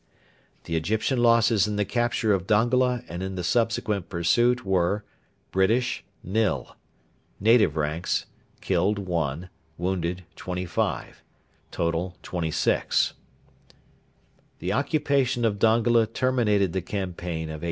The 0.63 0.75
Egyptian 0.75 1.21
losses 1.21 1.67
in 1.67 1.75
the 1.75 1.85
capture 1.85 2.33
of 2.33 2.47
Dongola 2.47 3.03
and 3.07 3.21
in 3.21 3.35
the 3.35 3.43
subsequent 3.43 4.09
pursuit 4.09 4.65
were: 4.65 5.03
British, 5.51 6.03
nil. 6.23 6.75
Native 7.39 7.77
ranks: 7.77 8.25
killed, 8.61 8.97
1; 8.97 9.47
wounded, 9.77 10.23
25. 10.37 11.21
Total, 11.69 12.17
26. 12.23 13.13
The 14.57 14.73
occupation 14.73 15.45
of 15.45 15.59
Dongola 15.59 16.07
terminated 16.07 16.73
the 16.73 16.81
campaign 16.81 17.49
of 17.49 17.59
1896. 17.59 17.59